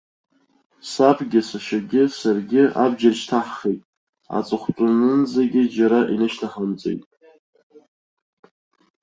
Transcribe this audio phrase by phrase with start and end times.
[0.89, 3.81] Сабгьы, сашьагьы, саргьы абџьар шьҭаҳхит,
[4.37, 7.03] аҵыхә-тәанынӡагьы џьара инышьҭаҳамҵеит.